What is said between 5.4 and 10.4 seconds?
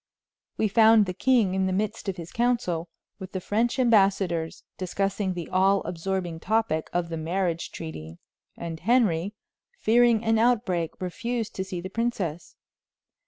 all absorbing topic of the marriage treaty; and Henry, fearing an